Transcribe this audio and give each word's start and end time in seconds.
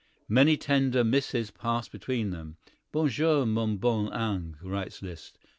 Many 0.27 0.57
tender 0.57 1.03
missives 1.03 1.51
passed 1.51 1.91
between 1.91 2.31
them. 2.31 2.57
"Bonjour, 2.91 3.45
mon 3.45 3.77
bon 3.77 4.11
ange!" 4.11 4.55
writes 4.63 5.03
Liszt. 5.03 5.37